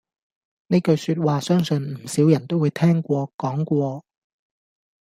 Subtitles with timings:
[0.65, 4.03] 呢句說話相信唔少人都會聽過講過